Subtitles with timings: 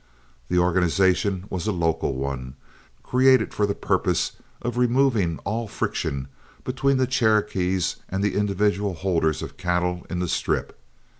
[0.49, 2.55] The organization was a local one,
[3.03, 4.31] created for the purpose
[4.63, 6.27] of removing all friction
[6.63, 10.75] between the Cherokees and the individual holders of cattle in the Strip.